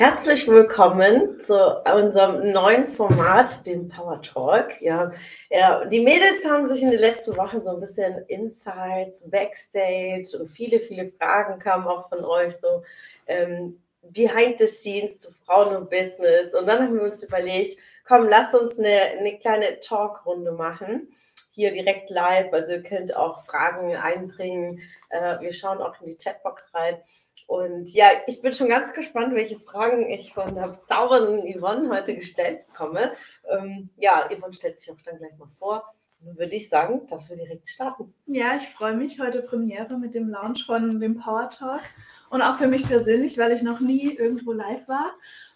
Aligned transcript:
Herzlich 0.00 0.48
willkommen 0.48 1.38
zu 1.40 1.54
unserem 1.84 2.52
neuen 2.52 2.86
Format, 2.86 3.66
dem 3.66 3.90
Power 3.90 4.22
Talk. 4.22 4.80
Ja, 4.80 5.10
ja, 5.50 5.84
die 5.84 6.00
Mädels 6.00 6.42
haben 6.48 6.66
sich 6.66 6.82
in 6.82 6.90
den 6.90 7.00
letzten 7.00 7.36
Wochen 7.36 7.60
so 7.60 7.68
ein 7.68 7.80
bisschen 7.80 8.24
Insights, 8.28 9.28
Backstage 9.28 10.38
und 10.40 10.48
viele, 10.48 10.80
viele 10.80 11.12
Fragen 11.18 11.58
kamen 11.58 11.86
auch 11.86 12.08
von 12.08 12.24
euch 12.24 12.56
so 12.56 12.82
ähm, 13.26 13.78
behind 14.00 14.58
the 14.58 14.66
scenes 14.66 15.18
zu 15.18 15.32
Frauen 15.44 15.76
und 15.76 15.90
Business. 15.90 16.54
Und 16.54 16.66
dann 16.66 16.82
haben 16.82 16.94
wir 16.94 17.02
uns 17.02 17.22
überlegt, 17.22 17.76
komm, 18.08 18.26
lasst 18.26 18.54
uns 18.54 18.78
eine, 18.78 19.18
eine 19.18 19.38
kleine 19.38 19.80
Talkrunde 19.80 20.52
machen. 20.52 21.08
Hier 21.50 21.72
direkt 21.72 22.10
live. 22.10 22.52
Also 22.52 22.72
ihr 22.72 22.82
könnt 22.82 23.14
auch 23.16 23.44
Fragen 23.44 23.94
einbringen. 23.96 24.80
Äh, 25.08 25.40
wir 25.40 25.52
schauen 25.52 25.78
auch 25.78 26.00
in 26.00 26.06
die 26.06 26.16
Chatbox 26.16 26.72
rein. 26.74 26.98
Und 27.46 27.92
ja, 27.92 28.06
ich 28.26 28.42
bin 28.42 28.52
schon 28.52 28.68
ganz 28.68 28.92
gespannt, 28.92 29.34
welche 29.34 29.58
Fragen 29.58 30.08
ich 30.08 30.32
von 30.32 30.54
der 30.54 30.80
zaubernden 30.86 31.42
Yvonne 31.52 31.90
heute 31.90 32.14
gestellt 32.14 32.66
bekomme. 32.68 33.12
Ähm, 33.50 33.90
ja, 33.96 34.28
Yvonne 34.30 34.52
stellt 34.52 34.78
sich 34.78 34.92
auch 34.92 35.00
dann 35.04 35.18
gleich 35.18 35.36
mal 35.36 35.48
vor. 35.58 35.94
Würde 36.22 36.54
ich 36.54 36.68
sagen, 36.68 37.06
dass 37.08 37.30
wir 37.30 37.36
direkt 37.36 37.68
starten. 37.68 38.12
Ja, 38.26 38.54
ich 38.56 38.68
freue 38.68 38.94
mich 38.94 39.18
heute 39.20 39.40
Premiere 39.40 39.98
mit 39.98 40.14
dem 40.14 40.28
Launch 40.28 40.66
von 40.66 41.00
dem 41.00 41.16
Power 41.16 41.48
Talk 41.48 41.80
und 42.28 42.42
auch 42.42 42.56
für 42.56 42.66
mich 42.66 42.86
persönlich, 42.86 43.38
weil 43.38 43.52
ich 43.52 43.62
noch 43.62 43.80
nie 43.80 44.14
irgendwo 44.14 44.52
live 44.52 44.86
war 44.86 45.14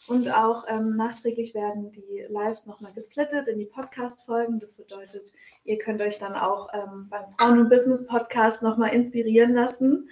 und 0.09 0.35
auch 0.35 0.65
ähm, 0.69 0.97
nachträglich 0.97 1.55
werden 1.55 1.93
die 1.93 2.25
Lives 2.31 2.65
nochmal 2.65 2.93
gesplittet 2.95 3.47
in 3.47 3.59
die 3.59 3.67
Podcast-Folgen. 3.67 4.59
Das 4.59 4.73
bedeutet, 4.73 5.35
ihr 5.65 5.77
könnt 5.77 6.01
euch 6.01 6.19
dann 6.19 6.35
auch 6.35 6.71
ähm, 6.73 7.09
beim 7.11 7.25
Frauen- 7.39 7.59
und 7.59 7.69
Business-Podcast 7.69 8.63
nochmal 8.63 8.95
inspirieren 8.95 9.53
lassen 9.53 10.09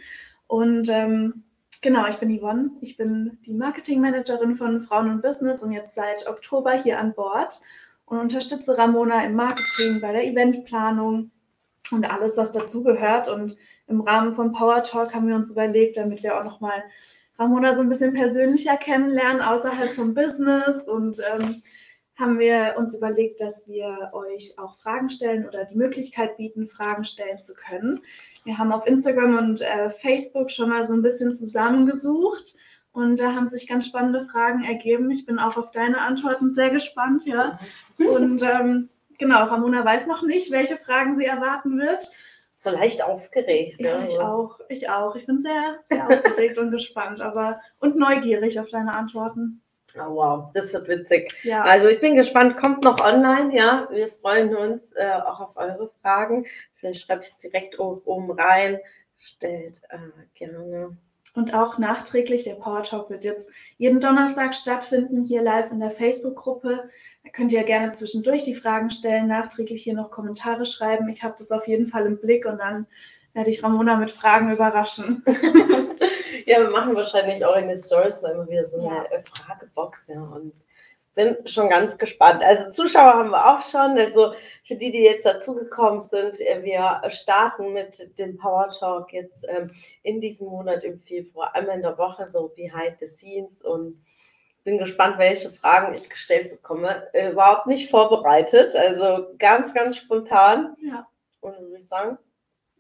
und 0.47 0.89
ähm, 0.91 1.45
Genau, 1.85 2.07
ich 2.07 2.19
bin 2.19 2.39
Yvonne. 2.39 2.71
Ich 2.81 2.97
bin 2.97 3.39
die 3.45 3.55
Marketingmanagerin 3.55 4.55
von 4.55 4.81
Frauen 4.81 5.11
und 5.11 5.21
Business 5.21 5.65
und 5.65 5.73
jetzt 5.73 5.97
seit 5.97 6.29
Oktober 6.29 6.71
hier 6.81 7.01
an 7.01 7.13
Bord 7.13 7.61
und 8.13 8.19
unterstütze 8.19 8.77
Ramona 8.77 9.25
im 9.25 9.35
Marketing, 9.35 10.03
bei 10.03 10.13
der 10.13 10.27
Eventplanung 10.27 11.31
und 11.91 12.11
alles, 12.11 12.37
was 12.37 12.51
dazugehört. 12.51 13.31
Und 13.31 13.57
im 13.87 14.03
Rahmen 14.03 14.35
von 14.35 14.53
Power 14.53 14.83
Talk 14.83 15.15
haben 15.15 15.29
wir 15.29 15.35
uns 15.35 15.51
überlegt, 15.51 15.97
damit 15.97 16.23
wir 16.23 16.39
auch 16.39 16.45
nochmal 16.45 16.85
Ramona 17.39 17.75
so 17.75 17.81
ein 17.81 17.89
bisschen 17.89 18.13
persönlicher 18.13 18.77
kennenlernen, 18.77 19.41
außerhalb 19.41 19.93
vom 19.93 20.15
Business 20.15 20.83
und 20.83 21.21
ähm, 21.33 21.63
haben 22.19 22.39
wir 22.39 22.75
uns 22.77 22.95
überlegt, 22.95 23.41
dass 23.41 23.67
wir 23.67 24.11
euch 24.13 24.59
auch 24.59 24.75
Fragen 24.75 25.09
stellen 25.09 25.49
oder 25.49 25.65
die 25.65 25.79
Möglichkeit 25.79 26.37
bieten, 26.37 26.67
Fragen 26.67 27.05
stellen 27.05 27.41
zu 27.41 27.55
können. 27.55 28.03
Wir 28.45 28.59
haben 28.59 28.73
auf 28.73 28.87
Instagram 28.87 29.39
und 29.39 29.63
äh, 29.63 29.89
Facebook 29.89 30.51
schon 30.51 30.69
mal 30.69 30.85
so 30.85 30.93
ein 30.93 31.01
bisschen 31.01 31.35
zusammengesucht 31.35 32.57
und 32.93 33.21
da 33.21 33.35
haben 33.35 33.49
sich 33.49 33.67
ganz 33.67 33.87
spannende 33.87 34.23
Fragen 34.23 34.63
ergeben. 34.65 35.11
Ich 35.11 35.25
bin 35.25 35.39
auch 35.39 35.57
auf 35.57 35.71
deine 35.71 36.01
Antworten 36.01 36.53
sehr 36.53 36.71
gespannt, 36.71 37.25
ja. 37.25 37.57
Und 37.99 38.43
ähm, 38.43 38.91
genau, 39.19 39.45
Ramona 39.45 39.85
weiß 39.85 40.07
noch 40.07 40.23
nicht, 40.23 40.51
welche 40.51 40.77
Fragen 40.77 41.15
sie 41.15 41.25
erwarten 41.25 41.79
wird. 41.79 42.11
So 42.57 42.71
leicht 42.71 43.03
aufgeregt. 43.03 43.81
Ja, 43.81 43.99
ja 43.99 44.05
ich 44.05 44.19
auch. 44.19 44.61
Ich 44.69 44.89
auch. 44.89 45.17
Ich 45.17 45.27
bin 45.27 45.41
sehr, 45.41 45.79
sehr 45.85 46.07
aufgeregt 46.07 46.59
und 46.59 46.71
gespannt, 46.71 47.21
aber 47.21 47.61
und 47.81 47.97
neugierig 47.97 48.61
auf 48.61 48.69
deine 48.69 48.95
Antworten. 48.95 49.63
Oh, 49.97 50.15
wow, 50.15 50.51
das 50.55 50.73
wird 50.73 50.89
witzig. 50.89 51.35
Ja. 51.43 51.63
Also 51.65 51.89
ich 51.89 52.01
bin 52.01 52.15
gespannt, 52.15 52.57
kommt 52.57 52.85
noch 52.85 53.01
online, 53.01 53.55
ja. 53.55 53.89
Wir 53.91 54.09
freuen 54.09 54.55
uns 54.57 54.93
äh, 54.93 55.19
auch 55.27 55.41
auf 55.41 55.57
eure 55.57 55.91
Fragen. 56.01 56.47
Vielleicht 56.75 57.03
schreibe 57.03 57.23
ich 57.23 57.29
es 57.29 57.39
direkt 57.39 57.79
oben 57.79 58.31
rein. 58.31 58.79
Stellt 59.19 59.83
äh, 59.91 59.99
gerne. 60.35 60.97
Und 61.35 61.55
auch 61.55 61.79
nachträglich, 61.79 62.45
der 62.45 62.55
Power 62.55 62.83
Talk 62.83 63.09
wird 63.09 63.25
jetzt 63.25 63.49
jeden 63.79 64.01
Donnerstag 64.01 64.55
stattfinden, 64.55 65.25
hier 65.25 65.43
live 65.43 65.71
in 65.71 65.81
der 65.81 65.91
Facebook-Gruppe. 65.91 66.91
Da 67.25 67.31
könnt 67.31 67.53
ihr 67.53 67.63
gerne 67.65 67.91
zwischendurch 67.91 68.45
die 68.45 68.55
Fragen 68.55 68.91
stellen, 68.91 69.29
nachträglich 69.29 69.83
hier 69.83 69.95
noch 69.95 70.11
Kommentare 70.11 70.67
schreiben. 70.67 71.09
Ich 71.09 71.25
habe 71.25 71.35
das 71.39 71.51
auf 71.51 71.67
jeden 71.67 71.87
Fall 71.87 72.05
im 72.05 72.21
Blick 72.21 72.45
und 72.45 72.59
dann 72.59 72.87
werde 73.33 73.49
ich 73.49 73.63
Ramona 73.63 73.97
mit 73.97 74.11
Fragen 74.11 74.53
überraschen. 74.53 75.25
ja, 76.47 76.61
wir 76.61 76.71
machen 76.71 76.95
wahrscheinlich 76.95 77.43
auch 77.45 77.57
in 77.57 77.69
den 77.69 77.79
Stories 77.79 78.21
mal 78.21 78.33
immer 78.33 78.49
wieder 78.49 78.65
so 78.65 78.79
eine 78.79 78.95
ja. 78.95 79.05
Fragebox, 79.23 80.09
ja. 80.09 80.21
Und 80.21 80.53
bin 81.15 81.37
schon 81.47 81.69
ganz 81.69 81.99
gespannt. 81.99 82.43
Also 82.43 82.71
Zuschauer 82.71 83.15
haben 83.15 83.31
wir 83.31 83.47
auch 83.47 83.61
schon. 83.63 83.99
Also 83.99 84.35
für 84.65 84.77
die, 84.77 84.91
die 84.91 85.03
jetzt 85.03 85.27
dazugekommen 85.27 86.01
sind, 86.01 86.41
äh, 86.41 86.63
wir 86.63 87.03
starten 87.11 87.73
mit 87.73 88.19
dem 88.19 88.39
Power 88.39 88.69
Talk 88.69 89.13
jetzt 89.13 89.45
ähm, 89.49 89.71
in 90.03 90.21
diesem 90.21 90.49
Monat 90.49 90.85
im 90.85 90.99
Februar, 90.99 91.55
einmal 91.55 91.77
in 91.77 91.83
der 91.83 91.99
Woche, 91.99 92.27
so 92.27 92.49
behind 92.57 92.99
the 92.99 93.07
scenes 93.07 93.61
und 93.63 94.03
bin 94.65 94.79
gespannt, 94.79 95.19
welche 95.19 95.51
Fragen 95.51 95.95
ich 95.95 96.09
gestellt 96.09 96.51
bekomme. 96.51 97.09
Äh, 97.13 97.33
überhaupt 97.33 97.67
nicht 97.67 97.91
vorbereitet, 97.91 98.75
also 98.75 99.29
ganz, 99.39 99.75
ganz 99.75 99.97
spontan. 99.97 100.77
Ja. 100.81 101.07
Und 101.41 101.59
würde 101.59 101.77
ich 101.77 101.89
sagen, 101.89 102.19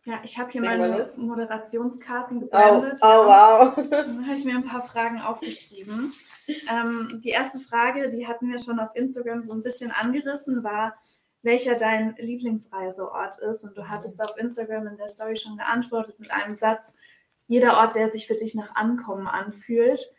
ja, 0.04 0.20
ich 0.24 0.36
habe 0.36 0.50
hier 0.50 0.62
meine 0.62 1.08
Moderationskarten 1.16 2.40
gebrandet. 2.40 2.98
Oh, 3.02 3.06
oh 3.06 3.26
wow. 3.26 3.74
Dann 3.90 4.26
habe 4.26 4.36
ich 4.36 4.44
mir 4.44 4.56
ein 4.56 4.64
paar 4.64 4.82
Fragen 4.82 5.20
aufgeschrieben. 5.20 6.12
Ähm, 6.70 7.20
die 7.22 7.30
erste 7.30 7.58
Frage, 7.58 8.08
die 8.08 8.26
hatten 8.26 8.50
wir 8.50 8.58
schon 8.58 8.80
auf 8.80 8.90
Instagram 8.94 9.42
so 9.42 9.52
ein 9.52 9.62
bisschen 9.62 9.90
angerissen, 9.90 10.64
war, 10.64 10.94
welcher 11.42 11.76
dein 11.76 12.14
Lieblingsreiseort 12.18 13.38
ist. 13.38 13.64
Und 13.64 13.76
du 13.76 13.88
hattest 13.88 14.22
auf 14.22 14.36
Instagram 14.36 14.86
in 14.86 14.96
der 14.96 15.08
Story 15.08 15.36
schon 15.36 15.56
geantwortet 15.56 16.18
mit 16.18 16.30
einem 16.30 16.54
Satz, 16.54 16.92
jeder 17.48 17.78
Ort, 17.78 17.96
der 17.96 18.08
sich 18.08 18.26
für 18.26 18.34
dich 18.34 18.54
nach 18.54 18.74
Ankommen 18.74 19.26
anfühlt. 19.26 20.12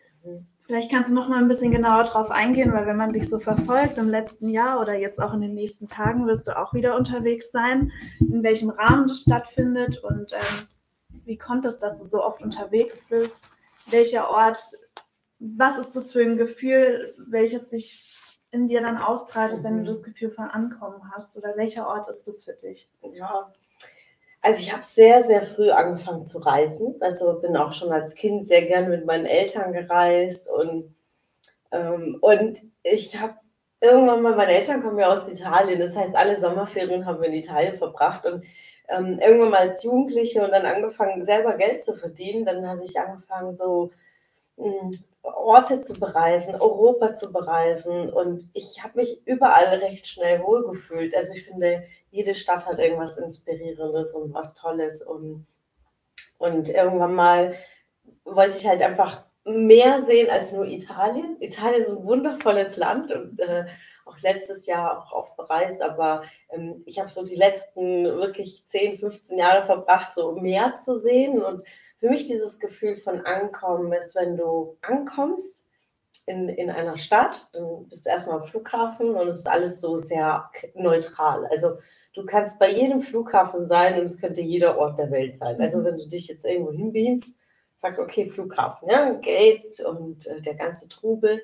Vielleicht 0.65 0.91
kannst 0.91 1.09
du 1.09 1.13
noch 1.13 1.27
mal 1.27 1.39
ein 1.39 1.47
bisschen 1.47 1.71
genauer 1.71 2.03
drauf 2.03 2.31
eingehen, 2.31 2.71
weil 2.73 2.85
wenn 2.85 2.95
man 2.95 3.11
dich 3.11 3.29
so 3.29 3.39
verfolgt 3.39 3.97
im 3.97 4.07
letzten 4.07 4.47
Jahr 4.47 4.79
oder 4.79 4.93
jetzt 4.93 5.21
auch 5.21 5.33
in 5.33 5.41
den 5.41 5.53
nächsten 5.53 5.87
Tagen, 5.87 6.25
wirst 6.25 6.47
du 6.47 6.57
auch 6.57 6.73
wieder 6.73 6.95
unterwegs 6.95 7.51
sein, 7.51 7.91
in 8.19 8.43
welchem 8.43 8.69
Rahmen 8.69 9.07
das 9.07 9.21
stattfindet 9.21 10.01
und 10.03 10.31
ähm, 10.31 10.67
wie 11.25 11.37
kommt 11.37 11.65
es, 11.65 11.77
dass 11.77 11.99
du 11.99 12.05
so 12.05 12.23
oft 12.23 12.43
unterwegs 12.43 13.03
bist? 13.09 13.51
Welcher 13.89 14.29
Ort, 14.29 14.61
was 15.43 15.77
ist 15.77 15.95
das 15.95 16.13
für 16.13 16.21
ein 16.21 16.37
Gefühl, 16.37 17.15
welches 17.17 17.69
sich 17.69 18.39
in 18.51 18.67
dir 18.67 18.81
dann 18.81 18.97
ausbreitet, 18.97 19.59
mhm. 19.59 19.63
wenn 19.63 19.75
du 19.77 19.81
mhm. 19.81 19.87
das 19.87 20.03
Gefühl 20.03 20.31
von 20.31 20.45
Ankommen 20.45 21.01
hast? 21.13 21.35
Oder 21.37 21.57
welcher 21.57 21.87
Ort 21.87 22.07
ist 22.07 22.27
das 22.27 22.45
für 22.45 22.53
dich? 22.53 22.89
Ja, 23.13 23.51
also 24.41 24.61
ich 24.61 24.71
habe 24.71 24.83
sehr, 24.83 25.25
sehr 25.25 25.41
früh 25.41 25.71
angefangen 25.71 26.25
zu 26.25 26.39
reisen. 26.39 26.95
Also 27.01 27.39
bin 27.39 27.57
auch 27.57 27.73
schon 27.73 27.91
als 27.91 28.15
Kind 28.15 28.47
sehr 28.47 28.63
gerne 28.63 28.89
mit 28.89 29.05
meinen 29.05 29.25
Eltern 29.25 29.73
gereist 29.73 30.49
und, 30.49 30.95
ähm, 31.71 32.17
und 32.21 32.59
ich 32.83 33.19
habe 33.19 33.35
irgendwann 33.81 34.21
mal, 34.21 34.35
meine 34.35 34.53
Eltern 34.53 34.81
kommen 34.81 34.99
ja 34.99 35.11
aus 35.11 35.29
Italien, 35.29 35.79
das 35.79 35.95
heißt, 35.95 36.15
alle 36.15 36.35
Sommerferien 36.35 37.05
haben 37.05 37.21
wir 37.21 37.27
in 37.27 37.35
Italien 37.35 37.77
verbracht 37.77 38.25
und 38.25 38.45
ähm, 38.87 39.19
irgendwann 39.19 39.49
mal 39.49 39.69
als 39.69 39.83
Jugendliche 39.83 40.43
und 40.43 40.51
dann 40.51 40.65
angefangen, 40.65 41.25
selber 41.25 41.55
Geld 41.55 41.83
zu 41.83 41.93
verdienen. 41.95 42.45
Dann 42.45 42.67
habe 42.67 42.83
ich 42.83 42.99
angefangen, 42.99 43.55
so 43.55 43.91
Orte 45.23 45.81
zu 45.81 45.93
bereisen, 45.93 46.55
Europa 46.55 47.15
zu 47.15 47.31
bereisen 47.31 48.11
und 48.11 48.49
ich 48.53 48.83
habe 48.83 48.99
mich 48.99 49.21
überall 49.25 49.65
recht 49.79 50.07
schnell 50.07 50.41
wohlgefühlt. 50.43 51.15
Also 51.15 51.33
ich 51.33 51.45
finde, 51.45 51.83
jede 52.11 52.35
Stadt 52.35 52.65
hat 52.67 52.79
irgendwas 52.79 53.17
Inspirierendes 53.17 54.13
und 54.13 54.33
was 54.33 54.53
Tolles 54.53 55.01
und, 55.01 55.45
und 56.37 56.69
irgendwann 56.69 57.15
mal 57.15 57.55
wollte 58.25 58.57
ich 58.57 58.67
halt 58.67 58.81
einfach 58.81 59.23
mehr 59.45 60.01
sehen 60.01 60.29
als 60.29 60.51
nur 60.53 60.65
Italien. 60.65 61.37
Italien 61.39 61.81
ist 61.81 61.89
ein 61.89 62.03
wundervolles 62.03 62.77
Land 62.77 63.11
und 63.11 63.39
äh, 63.39 63.65
auch 64.05 64.19
letztes 64.19 64.65
Jahr 64.65 64.97
auch 64.97 65.11
oft 65.11 65.37
bereist, 65.37 65.81
aber 65.81 66.23
ähm, 66.49 66.83
ich 66.85 66.99
habe 66.99 67.09
so 67.09 67.25
die 67.25 67.35
letzten 67.35 68.05
wirklich 68.05 68.65
10, 68.65 68.97
15 68.97 69.37
Jahre 69.37 69.65
verbracht, 69.65 70.13
so 70.13 70.33
mehr 70.33 70.75
zu 70.75 70.95
sehen 70.95 71.41
und 71.41 71.65
für 72.03 72.09
mich 72.09 72.27
dieses 72.27 72.59
Gefühl 72.59 72.97
von 72.97 73.21
Ankommen 73.21 73.93
ist, 73.93 74.13
wenn 74.13 74.35
du 74.35 74.75
ankommst 74.81 75.69
in, 76.25 76.49
in 76.49 76.69
einer 76.69 76.97
Stadt, 76.97 77.47
dann 77.53 77.87
bist 77.87 78.05
du 78.05 78.09
erstmal 78.09 78.39
am 78.39 78.43
Flughafen 78.43 79.15
und 79.15 79.29
es 79.29 79.37
ist 79.37 79.47
alles 79.47 79.79
so 79.79 79.97
sehr 79.97 80.49
neutral. 80.75 81.45
Also 81.49 81.77
du 82.13 82.25
kannst 82.25 82.59
bei 82.59 82.69
jedem 82.69 82.99
Flughafen 82.99 83.69
sein 83.69 83.97
und 83.97 84.03
es 84.03 84.19
könnte 84.19 84.41
jeder 84.41 84.77
Ort 84.77 84.99
der 84.99 85.11
Welt 85.11 85.37
sein. 85.37 85.61
Also 85.61 85.79
mhm. 85.79 85.85
wenn 85.85 85.97
du 85.97 86.09
dich 86.09 86.27
jetzt 86.27 86.43
irgendwo 86.43 86.73
hinbeamst, 86.73 87.33
sag 87.73 87.97
okay, 87.97 88.25
Flughafen, 88.25 88.89
ja, 88.89 89.13
Gates 89.13 89.79
und 89.79 90.27
äh, 90.27 90.41
der 90.41 90.55
ganze 90.55 90.89
Trubel. 90.89 91.41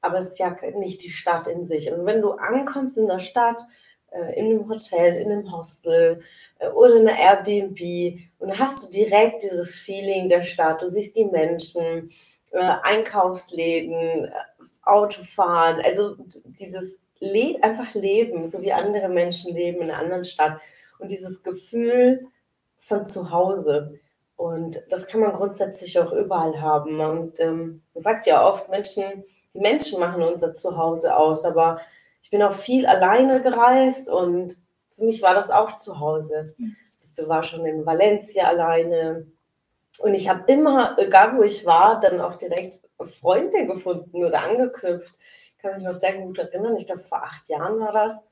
aber 0.00 0.18
es 0.18 0.32
ist 0.32 0.40
ja 0.40 0.56
nicht 0.74 1.04
die 1.04 1.10
Stadt 1.10 1.46
in 1.46 1.62
sich. 1.62 1.92
Und 1.92 2.04
wenn 2.04 2.20
du 2.20 2.32
ankommst 2.32 2.98
in 2.98 3.06
der 3.06 3.20
Stadt, 3.20 3.62
äh, 4.10 4.38
in 4.38 4.46
einem 4.46 4.68
Hotel, 4.68 5.16
in 5.16 5.30
einem 5.30 5.52
Hostel 5.52 6.22
äh, 6.58 6.68
oder 6.68 6.96
in 6.96 7.08
einer 7.08 7.18
Airbnb 7.18 8.20
und 8.38 8.58
hast 8.58 8.84
du 8.84 8.90
direkt 8.90 9.42
dieses 9.42 9.78
Feeling 9.78 10.28
der 10.28 10.42
Stadt. 10.42 10.82
Du 10.82 10.88
siehst 10.88 11.16
die 11.16 11.26
Menschen, 11.26 12.10
äh, 12.52 12.58
Einkaufsläden, 12.82 14.30
Autofahren, 14.82 15.80
also 15.84 16.16
dieses 16.44 16.98
Le 17.20 17.58
einfach 17.62 17.94
Leben, 17.94 18.48
so 18.48 18.62
wie 18.62 18.72
andere 18.72 19.08
Menschen 19.08 19.54
leben 19.54 19.82
in 19.82 19.90
einer 19.90 19.98
anderen 20.00 20.24
Stadt. 20.24 20.60
Und 20.98 21.10
dieses 21.10 21.42
Gefühl 21.42 22.26
von 22.78 23.06
zu 23.06 23.30
Hause. 23.30 23.98
Und 24.36 24.82
das 24.88 25.06
kann 25.06 25.20
man 25.20 25.34
grundsätzlich 25.34 25.98
auch 25.98 26.12
überall 26.12 26.60
haben. 26.60 26.98
Und 27.00 27.38
ähm, 27.40 27.82
man 27.94 28.02
sagt 28.02 28.26
ja 28.26 28.46
oft, 28.46 28.68
Menschen, 28.68 29.24
die 29.54 29.60
Menschen 29.60 30.00
machen 30.00 30.22
unser 30.22 30.54
Zuhause 30.54 31.14
aus, 31.14 31.44
aber 31.44 31.80
ich 32.22 32.30
bin 32.30 32.42
auch 32.42 32.54
viel 32.54 32.86
alleine 32.86 33.40
gereist 33.40 34.08
und 34.08 34.56
für 34.96 35.04
mich 35.04 35.22
war 35.22 35.34
das 35.34 35.50
auch 35.50 35.78
zu 35.78 35.98
Hause. 36.00 36.54
Ich 36.58 37.28
war 37.28 37.42
schon 37.44 37.64
in 37.64 37.86
Valencia 37.86 38.44
alleine. 38.44 39.26
Und 39.98 40.14
ich 40.14 40.28
habe 40.28 40.50
immer, 40.52 40.96
egal 40.98 41.36
wo 41.36 41.42
ich 41.42 41.64
war, 41.66 42.00
dann 42.00 42.20
auch 42.20 42.34
direkt 42.36 42.82
Freunde 43.20 43.66
gefunden 43.66 44.24
oder 44.24 44.42
angeknüpft. 44.42 45.14
Ich 45.56 45.58
kann 45.62 45.76
mich 45.76 45.84
noch 45.84 45.92
sehr 45.92 46.18
gut 46.18 46.38
erinnern, 46.38 46.76
ich 46.76 46.86
glaube 46.86 47.02
vor 47.02 47.22
acht 47.22 47.48
Jahren 47.48 47.80
war 47.80 47.92
das, 47.92 48.24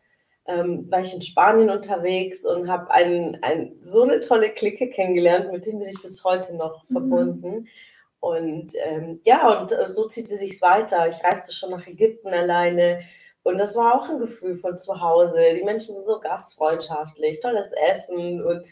ähm, 0.47 0.91
war 0.91 1.01
ich 1.01 1.13
in 1.13 1.21
Spanien 1.21 1.69
unterwegs 1.69 2.45
und 2.45 2.71
habe 2.71 2.91
ein, 2.91 3.39
ein, 3.43 3.77
so 3.81 4.03
eine 4.03 4.21
tolle 4.21 4.51
Clique 4.51 4.89
kennengelernt, 4.89 5.53
mit 5.53 5.67
dem 5.67 5.79
bin 5.79 5.89
ich 5.89 6.01
bis 6.01 6.25
heute 6.25 6.57
noch 6.57 6.85
mhm. 6.89 6.93
verbunden. 6.93 7.69
Und 8.21 8.73
ähm, 8.83 9.21
ja, 9.25 9.61
und 9.61 9.71
so 9.87 10.09
zieht 10.09 10.27
sie 10.27 10.37
sich 10.37 10.61
weiter. 10.61 11.07
Ich 11.09 11.23
reiste 11.23 11.53
schon 11.53 11.71
nach 11.71 11.87
Ägypten 11.87 12.29
alleine. 12.29 13.01
Und 13.49 13.57
das 13.57 13.77
war 13.77 13.95
auch 13.95 14.11
ein 14.11 14.19
Gefühl 14.19 14.59
von 14.59 14.77
zu 14.77 15.01
Hause. 15.01 15.39
Die 15.57 15.65
Menschen 15.65 15.95
sind 15.95 16.05
so 16.05 16.21
gastfreundschaftlich, 16.21 17.41
tolles 17.41 17.73
Essen 17.91 18.45
und 18.45 18.67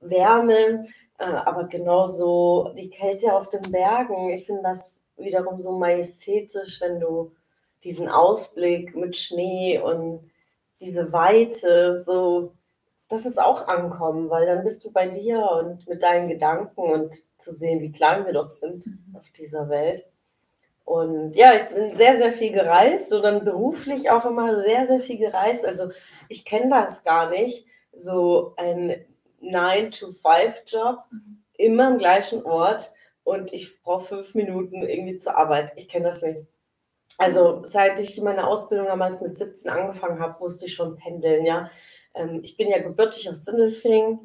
Wärme, 0.00 0.84
äh, 1.18 1.24
aber 1.24 1.64
genauso 1.64 2.72
die 2.76 2.90
Kälte 2.90 3.34
auf 3.34 3.48
den 3.48 3.72
Bergen. 3.72 4.30
Ich 4.30 4.46
finde 4.46 4.62
das 4.62 5.00
wiederum 5.16 5.58
so 5.58 5.72
majestätisch, 5.72 6.80
wenn 6.80 7.00
du 7.00 7.32
diesen 7.82 8.08
Ausblick 8.08 8.94
mit 8.94 9.16
Schnee 9.16 9.80
und 9.80 10.30
diese 10.78 11.12
Weite, 11.12 11.96
so, 11.96 12.52
das 13.08 13.26
ist 13.26 13.40
auch 13.40 13.66
Ankommen, 13.66 14.30
weil 14.30 14.46
dann 14.46 14.62
bist 14.62 14.84
du 14.84 14.92
bei 14.92 15.08
dir 15.08 15.40
und 15.50 15.88
mit 15.88 16.04
deinen 16.04 16.28
Gedanken 16.28 16.80
und 16.80 17.16
zu 17.36 17.52
sehen, 17.52 17.80
wie 17.80 17.90
klein 17.90 18.26
wir 18.26 18.32
doch 18.32 18.50
sind 18.50 18.86
mhm. 18.86 19.16
auf 19.16 19.28
dieser 19.32 19.68
Welt. 19.68 20.06
Und 20.88 21.36
ja, 21.36 21.52
ich 21.52 21.68
bin 21.68 21.98
sehr, 21.98 22.16
sehr 22.16 22.32
viel 22.32 22.50
gereist 22.50 23.12
und 23.12 23.20
dann 23.20 23.44
beruflich 23.44 24.10
auch 24.10 24.24
immer 24.24 24.56
sehr, 24.56 24.86
sehr 24.86 25.00
viel 25.00 25.18
gereist. 25.18 25.66
Also 25.66 25.90
ich 26.30 26.46
kenne 26.46 26.70
das 26.70 27.02
gar 27.02 27.28
nicht, 27.28 27.66
so 27.92 28.54
ein 28.56 29.04
9-to-5-Job, 29.42 31.00
mhm. 31.10 31.44
immer 31.58 31.88
am 31.88 31.98
gleichen 31.98 32.42
Ort 32.42 32.94
und 33.22 33.52
ich 33.52 33.82
brauche 33.82 34.06
fünf 34.06 34.34
Minuten 34.34 34.80
irgendwie 34.80 35.18
zur 35.18 35.36
Arbeit. 35.36 35.72
Ich 35.76 35.90
kenne 35.90 36.06
das 36.06 36.22
nicht. 36.22 36.40
Also 37.18 37.64
seit 37.66 38.00
ich 38.00 38.18
meine 38.22 38.46
Ausbildung 38.46 38.86
damals 38.86 39.20
mit 39.20 39.36
17 39.36 39.70
angefangen 39.70 40.20
habe, 40.20 40.40
musste 40.40 40.64
ich 40.64 40.74
schon 40.74 40.96
pendeln, 40.96 41.44
ja. 41.44 41.70
Ähm, 42.14 42.40
ich 42.42 42.56
bin 42.56 42.70
ja 42.70 42.78
gebürtig 42.78 43.28
aus 43.28 43.44
Sindelfingen 43.44 44.20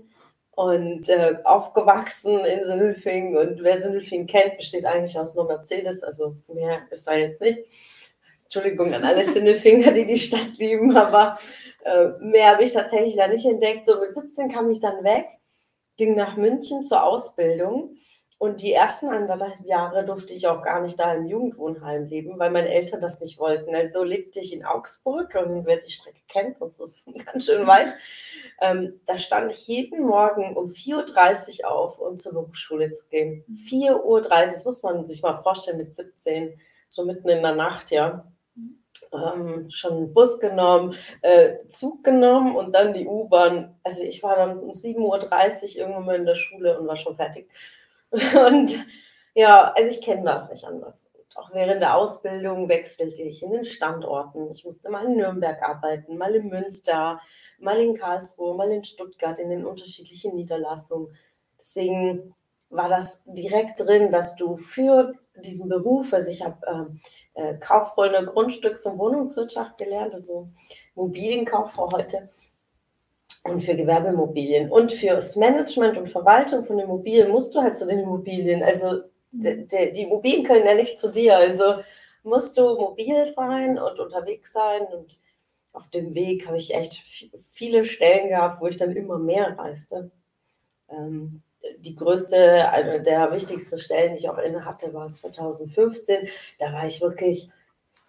und 0.56 1.10
äh, 1.10 1.38
aufgewachsen 1.44 2.40
in 2.46 2.64
Sindelfingen. 2.64 3.38
Und 3.38 3.64
wer 3.64 3.82
Sindelfingen 3.82 4.28
kennt, 4.28 4.58
besteht 4.58 4.86
eigentlich 4.86 5.18
aus 5.18 5.36
nur 5.36 5.46
Mercedes, 5.46 6.04
also 6.04 6.36
mehr 6.48 6.82
ist 6.92 7.08
da 7.08 7.14
jetzt 7.16 7.42
nicht. 7.42 7.60
Entschuldigung 8.44 8.94
an 8.94 9.04
alle 9.04 9.26
Sindelfinger, 9.26 9.92
die 9.92 10.06
die 10.06 10.20
Stadt 10.20 10.58
lieben, 10.60 10.96
aber 10.96 11.38
äh, 11.86 12.10
mehr 12.20 12.52
habe 12.52 12.64
ich 12.64 12.74
tatsächlich 12.74 13.16
da 13.16 13.28
nicht 13.28 13.46
entdeckt. 13.46 13.86
So 13.86 14.00
mit 14.00 14.14
17 14.14 14.52
kam 14.52 14.70
ich 14.70 14.80
dann 14.80 15.04
weg, 15.04 15.26
ging 15.98 16.16
nach 16.16 16.38
München 16.38 16.84
zur 16.84 17.04
Ausbildung 17.04 17.98
und 18.44 18.62
die 18.62 18.74
ersten 18.74 19.07
anderthalb 19.07 19.63
Jahre 19.63 20.04
durfte 20.04 20.34
ich 20.34 20.50
auch 20.50 20.62
gar 20.63 20.81
nicht 20.81 21.00
da 21.00 21.13
im 21.13 21.28
Jugendwohnheim 21.28 22.07
leben, 22.07 22.38
weil 22.38 22.51
meine 22.51 22.68
Eltern 22.68 23.00
das 23.00 23.22
nicht 23.22 23.40
wollten. 23.40 23.74
Also 23.74 24.04
lebte 24.04 24.42
ich 24.42 24.51
in 24.51 24.66
Augsburg 24.66 25.34
und 25.36 25.66
wer 25.66 25.78
die 25.78 25.92
Strecke 25.92 26.19
kennt, 26.28 26.60
das 26.60 26.78
ist 26.81 27.06
ganz 27.25 27.45
schön 27.45 27.66
weit. 27.66 27.95
Ähm, 28.60 29.00
da 29.06 29.18
stand 29.18 29.54
ich 29.54 29.66
jeden 29.69 30.06
Morgen 30.06 30.57
um 30.57 30.66
4.30 30.66 31.62
Uhr 31.63 31.72
auf, 31.72 32.00
um 32.00 32.18
zur 32.18 32.34
Berufsschule 32.34 32.92
zu 32.92 33.07
gehen. 33.07 33.45
4.30 33.66 34.04
Uhr, 34.04 34.19
das 34.19 34.66
muss 34.66 34.84
man 34.84 35.06
sich 35.06 35.22
mal 35.22 35.38
vorstellen 35.38 35.78
mit 35.78 35.96
17, 35.96 36.60
so 36.89 37.06
mitten 37.06 37.30
in 37.30 37.44
der 37.44 37.56
Nacht, 37.56 37.92
ja. 37.92 38.30
Ähm, 39.13 39.69
schon 39.69 40.13
Bus 40.13 40.38
genommen, 40.42 40.96
äh, 41.22 41.66
Zug 41.68 42.04
genommen 42.04 42.57
und 42.57 42.75
dann 42.75 42.94
die 42.94 43.07
U-Bahn. 43.07 43.80
Also 43.84 44.04
ich 44.04 44.22
war 44.22 44.36
dann 44.36 44.60
um 44.60 44.72
7.30 44.72 44.98
Uhr 45.00 45.78
irgendwann 45.78 46.06
mal 46.06 46.16
in 46.18 46.25
der 46.25 46.36
Schule 46.36 46.78
und 46.78 46.88
war 46.88 46.98
schon 46.98 47.16
fertig. 47.16 47.48
Und 48.48 48.86
ja, 49.33 49.74
also 49.75 49.89
ich 49.89 50.01
kenne 50.01 50.24
das 50.24 50.51
nicht 50.51 50.65
anders. 50.65 51.10
Auch 51.36 51.51
während 51.51 51.81
der 51.81 51.95
Ausbildung 51.98 52.69
wechselte 52.69 53.24
ich 53.24 53.42
in 53.42 53.51
den 53.51 53.65
Standorten. 53.65 54.51
Ich 54.51 54.65
musste 54.65 54.89
mal 54.92 55.06
in 55.06 55.18
Nürnberg 55.18 55.62
arbeiten, 55.63 56.18
mal 56.18 56.36
in 56.36 56.48
Münster, 56.48 57.19
mal 57.57 57.80
in 57.80 57.95
Karlsruhe, 57.95 58.54
mal 58.54 58.71
in 58.71 58.83
Stuttgart, 58.83 59.39
in 59.39 59.50
den 59.50 59.65
unterschiedlichen 59.65 60.36
Niederlassungen. 60.36 61.15
Deswegen 61.57 62.36
war 62.69 62.88
das 62.88 63.24
direkt 63.25 63.80
drin, 63.80 64.12
dass 64.12 64.36
du 64.36 64.57
für 64.57 65.13
diesen 65.44 65.69
Beruf, 65.69 66.13
also 66.13 66.30
ich 66.30 66.44
habe 66.44 66.57
ähm, 66.68 67.00
äh, 67.33 67.56
Kauffreunde 67.56 68.25
Grundstücks- 68.25 68.86
und 68.86 69.00
Wohnungswirtschaft 69.00 69.80
gelernt, 69.80 70.13
also 70.13 70.50
Immobilienkauffrau 70.95 71.92
heute, 71.92 72.30
und 73.44 73.62
für 73.62 73.76
Gewerbeimmobilien. 73.76 74.72
Und 74.72 74.92
fürs 74.92 75.36
Management 75.36 75.98
und 75.98 76.10
Verwaltung 76.10 76.66
von 76.66 76.80
Immobilien 76.80 77.30
musst 77.32 77.54
du 77.56 77.62
halt 77.62 77.76
zu 77.76 77.86
den 77.86 78.00
Immobilien. 78.00 78.64
Also 78.64 79.02
de, 79.32 79.66
de, 79.66 79.92
die 79.92 80.04
Immobilien 80.04 80.44
können 80.44 80.66
ja 80.66 80.76
nicht 80.76 80.98
zu 80.98 81.10
dir. 81.10 81.38
Also 81.38 81.76
musst 82.24 82.58
du 82.58 82.76
mobil 82.76 83.28
sein 83.28 83.78
und 83.78 84.00
unterwegs 84.00 84.54
sein. 84.54 84.84
Und 84.84 85.20
auf 85.74 85.90
dem 85.90 86.14
Weg 86.16 86.48
habe 86.48 86.58
ich 86.58 86.74
echt 86.74 87.04
viele 87.52 87.84
Stellen 87.84 88.30
gehabt, 88.30 88.62
wo 88.62 88.68
ich 88.68 88.78
dann 88.78 88.96
immer 88.96 89.18
mehr 89.18 89.58
reiste. 89.58 90.12
Ähm, 90.90 91.42
die 91.80 91.96
größte, 91.96 92.70
eine 92.70 93.02
der 93.02 93.32
wichtigsten 93.32 93.78
Stellen, 93.78 94.14
die 94.14 94.20
ich 94.20 94.30
auch 94.30 94.38
inne 94.38 94.66
hatte, 94.66 94.94
war 94.94 95.12
2015. 95.12 96.28
Da 96.60 96.74
war 96.74 96.86
ich 96.86 97.02
wirklich, 97.02 97.50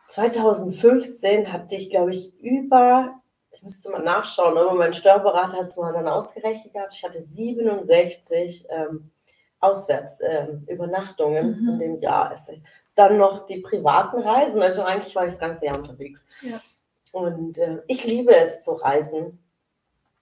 2015 0.09 1.52
hatte 1.52 1.75
ich, 1.75 1.90
glaube 1.90 2.12
ich, 2.12 2.33
über 2.40 3.21
müsste 3.64 3.90
mal 3.90 4.02
nachschauen, 4.02 4.56
aber 4.56 4.75
mein 4.75 4.94
Steuerberater 4.94 5.59
hat 5.59 5.66
es 5.66 5.76
mal 5.76 5.92
dann 5.92 6.06
ausgerechnet 6.06 6.73
gehabt. 6.73 6.94
Ich 6.94 7.02
hatte 7.02 7.21
67 7.21 8.66
ähm, 8.68 9.11
Auswärtsübernachtungen 9.59 11.54
ähm, 11.54 11.62
mhm. 11.62 11.68
in 11.68 11.78
dem 11.78 12.00
Jahr. 12.00 12.30
Also 12.30 12.52
dann 12.94 13.16
noch 13.16 13.47
die 13.47 13.61
privaten 13.61 14.21
Reisen. 14.23 14.62
Also 14.62 14.83
eigentlich 14.83 15.16
war 15.16 15.25
ich 15.25 15.33
das 15.33 15.40
ganze 15.40 15.66
Jahr 15.66 15.78
unterwegs. 15.78 16.25
Ja. 16.42 16.61
Und 17.12 17.59
äh, 17.59 17.83
ich 17.87 18.04
liebe 18.04 18.37
es 18.37 18.62
zu 18.62 18.73
reisen. 18.73 19.42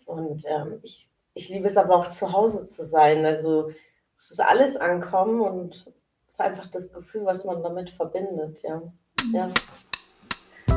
Und 0.06 0.44
ähm, 0.46 0.78
ich, 0.82 1.08
ich 1.34 1.48
liebe 1.48 1.66
es 1.66 1.76
aber 1.76 1.96
auch 1.96 2.10
zu 2.10 2.32
Hause 2.32 2.64
zu 2.66 2.84
sein. 2.84 3.24
Also 3.26 3.70
es 4.16 4.30
ist 4.30 4.40
alles 4.40 4.76
ankommen 4.76 5.40
und 5.40 5.86
es 6.28 6.34
ist 6.34 6.40
einfach 6.40 6.68
das 6.68 6.92
Gefühl, 6.92 7.24
was 7.24 7.44
man 7.44 7.62
damit 7.62 7.90
verbindet. 7.90 8.62
Ja. 8.62 8.76
Mhm. 8.76 9.34
ja. 9.34 9.50